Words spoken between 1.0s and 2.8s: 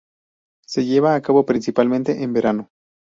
a cabo principalmente en verano.